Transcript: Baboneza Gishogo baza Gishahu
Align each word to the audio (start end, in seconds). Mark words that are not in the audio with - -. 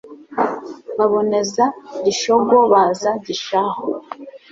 Baboneza 0.97 1.63
Gishogo 2.05 2.57
baza 2.71 3.09
Gishahu 3.25 3.83